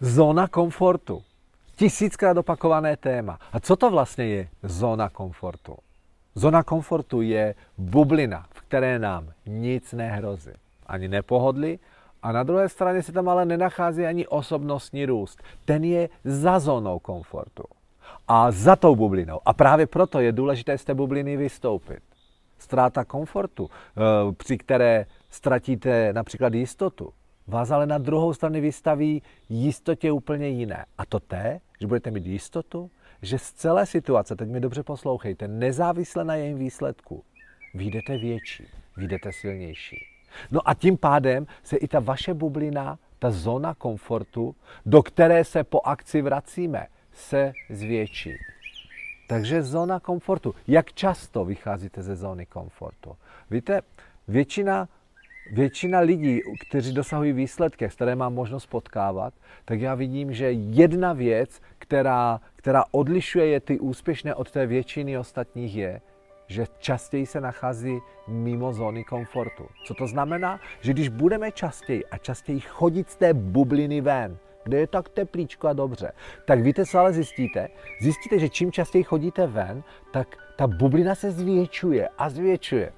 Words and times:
Zóna 0.00 0.48
komfortu. 0.48 1.22
Tisíckrát 1.76 2.36
opakované 2.36 2.96
téma. 2.96 3.38
A 3.52 3.60
co 3.60 3.76
to 3.76 3.90
vlastně 3.90 4.24
je 4.26 4.48
zóna 4.62 5.08
komfortu? 5.08 5.76
Zóna 6.34 6.62
komfortu 6.62 7.22
je 7.22 7.54
bublina, 7.78 8.46
v 8.50 8.60
které 8.60 8.98
nám 8.98 9.32
nic 9.46 9.92
nehrozí. 9.92 10.50
Ani 10.86 11.08
nepohodlí, 11.08 11.78
a 12.22 12.32
na 12.32 12.42
druhé 12.42 12.68
straně 12.68 13.02
se 13.02 13.12
tam 13.12 13.28
ale 13.28 13.44
nenachází 13.44 14.06
ani 14.06 14.26
osobnostní 14.26 15.06
růst. 15.06 15.42
Ten 15.64 15.84
je 15.84 16.08
za 16.24 16.58
zónou 16.58 16.98
komfortu. 16.98 17.64
A 18.28 18.50
za 18.50 18.76
tou 18.76 18.96
bublinou. 18.96 19.40
A 19.44 19.52
právě 19.52 19.86
proto 19.86 20.20
je 20.20 20.32
důležité 20.32 20.78
z 20.78 20.84
té 20.84 20.94
bubliny 20.94 21.36
vystoupit. 21.36 22.02
Ztráta 22.58 23.04
komfortu, 23.04 23.70
eh, 23.70 24.32
při 24.32 24.58
které 24.58 25.06
ztratíte 25.30 26.12
například 26.12 26.54
jistotu, 26.54 27.12
vás 27.48 27.70
ale 27.70 27.86
na 27.86 27.98
druhou 27.98 28.34
stranu 28.34 28.60
vystaví 28.60 29.22
jistotě 29.48 30.12
úplně 30.12 30.48
jiné. 30.48 30.84
A 30.98 31.06
to 31.06 31.20
té, 31.20 31.60
že 31.80 31.86
budete 31.86 32.10
mít 32.10 32.26
jistotu, 32.26 32.90
že 33.22 33.38
z 33.38 33.52
celé 33.52 33.86
situace, 33.86 34.36
teď 34.36 34.48
mi 34.48 34.60
dobře 34.60 34.82
poslouchejte, 34.82 35.48
nezávisle 35.48 36.24
na 36.24 36.34
jejím 36.34 36.58
výsledku, 36.58 37.24
vyjdete 37.74 38.18
větší, 38.18 38.64
vyjdete 38.96 39.32
silnější. 39.32 39.96
No 40.50 40.68
a 40.68 40.74
tím 40.74 40.96
pádem 40.96 41.46
se 41.62 41.76
i 41.76 41.88
ta 41.88 42.00
vaše 42.00 42.34
bublina, 42.34 42.98
ta 43.18 43.30
zóna 43.30 43.74
komfortu, 43.74 44.54
do 44.86 45.02
které 45.02 45.44
se 45.44 45.64
po 45.64 45.80
akci 45.84 46.22
vracíme, 46.22 46.86
se 47.12 47.52
zvětší. 47.70 48.34
Takže 49.28 49.62
zóna 49.62 50.00
komfortu. 50.00 50.54
Jak 50.66 50.92
často 50.92 51.44
vycházíte 51.44 52.02
ze 52.02 52.16
zóny 52.16 52.46
komfortu? 52.46 53.16
Víte, 53.50 53.80
většina 54.28 54.88
většina 55.52 56.00
lidí, 56.00 56.40
kteří 56.68 56.94
dosahují 56.94 57.32
výsledky, 57.32 57.88
které 57.88 58.16
mám 58.16 58.34
možnost 58.34 58.66
potkávat, 58.66 59.34
tak 59.64 59.80
já 59.80 59.94
vidím, 59.94 60.32
že 60.32 60.52
jedna 60.52 61.12
věc, 61.12 61.60
která, 61.78 62.40
která 62.56 62.84
odlišuje 62.90 63.46
je 63.46 63.60
ty 63.60 63.78
úspěšné 63.78 64.34
od 64.34 64.50
té 64.50 64.66
většiny 64.66 65.18
ostatních 65.18 65.76
je, 65.76 66.00
že 66.46 66.66
častěji 66.78 67.26
se 67.26 67.40
nachází 67.40 67.98
mimo 68.28 68.72
zóny 68.72 69.04
komfortu. 69.04 69.66
Co 69.84 69.94
to 69.94 70.06
znamená? 70.06 70.60
Že 70.80 70.92
když 70.92 71.08
budeme 71.08 71.52
častěji 71.52 72.06
a 72.06 72.18
častěji 72.18 72.60
chodit 72.60 73.10
z 73.10 73.16
té 73.16 73.34
bubliny 73.34 74.00
ven, 74.00 74.38
kde 74.64 74.78
je 74.78 74.86
tak 74.86 75.08
teplíčko 75.08 75.68
a 75.68 75.72
dobře, 75.72 76.12
tak 76.46 76.60
víte, 76.60 76.86
co 76.86 76.98
ale 76.98 77.12
zjistíte? 77.12 77.68
Zjistíte, 78.00 78.38
že 78.38 78.48
čím 78.48 78.72
častěji 78.72 79.04
chodíte 79.04 79.46
ven, 79.46 79.82
tak 80.12 80.36
ta 80.56 80.66
bublina 80.66 81.14
se 81.14 81.30
zvětšuje 81.30 82.08
a 82.18 82.30
zvětšuje 82.30 82.92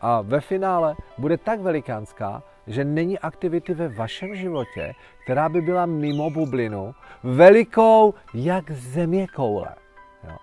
a 0.00 0.20
ve 0.20 0.40
finále 0.40 0.96
bude 1.18 1.36
tak 1.38 1.60
velikánská, 1.60 2.42
že 2.66 2.84
není 2.84 3.18
aktivity 3.18 3.74
ve 3.74 3.88
vašem 3.88 4.34
životě, 4.34 4.92
která 5.24 5.48
by 5.48 5.60
byla 5.60 5.86
mimo 5.86 6.30
bublinu, 6.30 6.94
velikou 7.22 8.14
jak 8.34 8.70
země 8.70 9.26
koule. 9.26 9.74
Jo. 10.24 10.36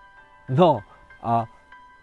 No 0.49 0.80
a 1.23 1.45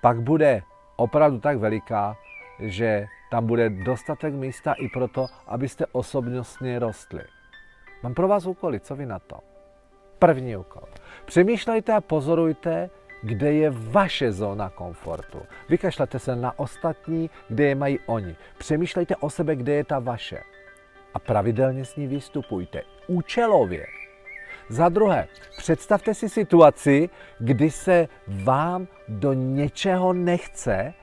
pak 0.00 0.20
bude 0.20 0.62
opravdu 0.96 1.40
tak 1.40 1.58
veliká, 1.58 2.16
že 2.60 3.06
tam 3.30 3.46
bude 3.46 3.70
dostatek 3.70 4.34
místa 4.34 4.72
i 4.72 4.88
proto, 4.88 5.26
abyste 5.46 5.86
osobnostně 5.92 6.78
rostli. 6.78 7.22
Mám 8.02 8.14
pro 8.14 8.28
vás 8.28 8.46
úkoly, 8.46 8.80
co 8.80 8.96
vy 8.96 9.06
na 9.06 9.18
to? 9.18 9.38
První 10.18 10.56
úkol. 10.56 10.82
Přemýšlejte 11.24 11.92
a 11.92 12.00
pozorujte, 12.00 12.90
kde 13.24 13.52
je 13.52 13.70
vaše 13.70 14.32
zóna 14.32 14.70
komfortu. 14.70 15.42
Vykašlete 15.68 16.18
se 16.18 16.36
na 16.36 16.58
ostatní, 16.58 17.30
kde 17.48 17.64
je 17.64 17.74
mají 17.74 17.98
oni. 18.06 18.36
Přemýšlejte 18.58 19.16
o 19.16 19.30
sebe, 19.30 19.56
kde 19.56 19.72
je 19.72 19.84
ta 19.84 19.98
vaše. 19.98 20.40
A 21.14 21.18
pravidelně 21.18 21.84
s 21.84 21.96
ní 21.96 22.06
vystupujte. 22.06 22.82
Účelově. 23.06 23.86
Za 24.68 24.88
druhé, 24.88 25.28
představte 25.56 26.14
si 26.14 26.28
situaci, 26.28 27.08
kdy 27.38 27.70
se 27.70 28.08
vám 28.28 28.86
do 29.08 29.32
něčeho 29.32 30.12
nechce 30.12 30.94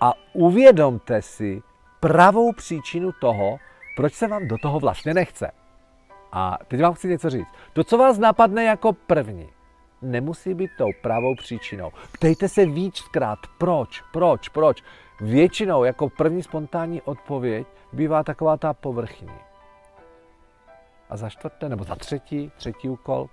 a 0.00 0.14
uvědomte 0.32 1.22
si 1.22 1.62
pravou 2.00 2.52
příčinu 2.52 3.10
toho, 3.20 3.58
proč 3.96 4.14
se 4.14 4.28
vám 4.28 4.48
do 4.48 4.58
toho 4.62 4.80
vlastně 4.80 5.14
nechce. 5.14 5.50
A 6.32 6.58
teď 6.68 6.80
vám 6.82 6.94
chci 6.94 7.08
něco 7.08 7.30
říct. 7.30 7.48
To, 7.72 7.84
co 7.84 7.98
vás 7.98 8.18
napadne 8.18 8.64
jako 8.64 8.92
první, 8.92 9.48
nemusí 10.02 10.54
být 10.54 10.70
tou 10.78 10.88
pravou 11.02 11.34
příčinou. 11.34 11.90
Ptejte 12.12 12.48
se 12.48 12.66
víckrát, 12.66 13.38
proč, 13.58 14.02
proč, 14.12 14.48
proč. 14.48 14.82
Většinou 15.20 15.84
jako 15.84 16.08
první 16.08 16.42
spontánní 16.42 17.02
odpověď 17.02 17.66
bývá 17.92 18.22
taková 18.22 18.56
ta 18.56 18.74
povrchní. 18.74 19.32
A 21.10 21.16
za 21.16 21.30
čtvrté, 21.30 21.68
nebo 21.68 21.84
za 21.84 21.94
třetí, 21.94 22.52
třetí 22.56 22.88
úkol, 22.88 23.28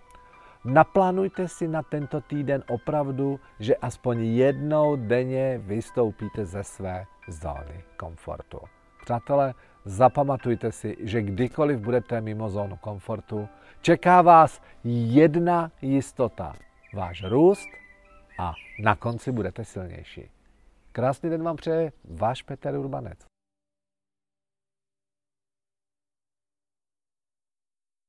naplánujte 0.66 1.48
si 1.48 1.68
na 1.68 1.84
tento 1.84 2.22
týden 2.22 2.64
opravdu, 2.70 3.40
že 3.60 3.76
aspoň 3.76 4.24
jednou 4.24 4.96
denně 4.96 5.62
vystoupíte 5.64 6.46
ze 6.46 6.64
své 6.64 7.06
zóny 7.28 7.84
komfortu. 7.98 8.60
Přátelé, 9.07 9.53
zapamatujte 9.85 10.72
si, 10.72 10.97
že 11.00 11.22
kdykoliv 11.22 11.79
budete 11.79 12.22
mimo 12.22 12.50
zónu 12.50 12.75
komfortu, 12.75 13.47
čeká 13.81 14.22
vás 14.22 14.62
jedna 14.84 15.72
jistota. 15.81 16.53
Váš 16.94 17.23
růst 17.23 17.68
a 18.40 18.53
na 18.79 18.95
konci 18.95 19.31
budete 19.31 19.66
silnější. 19.66 20.29
Krásný 20.91 21.29
den 21.29 21.44
vám 21.44 21.56
přeje 21.56 21.91
váš 22.03 22.41
Petr 22.41 22.75
Urbanec. 22.75 23.37